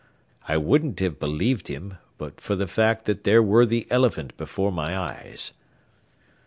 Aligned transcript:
I 0.47 0.57
wouldn't 0.57 0.99
have 1.01 1.19
believed 1.19 1.67
him, 1.67 1.99
but 2.17 2.41
fer 2.41 2.55
the 2.55 2.65
fact 2.67 3.05
that 3.05 3.23
there 3.23 3.43
ware 3.43 3.67
the 3.67 3.85
eliphint 3.91 4.35
before 4.35 4.71
my 4.71 4.97
eyes." 4.97 5.53